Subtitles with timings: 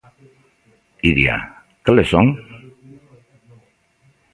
[1.09, 1.35] Iria,
[1.85, 2.25] cales son?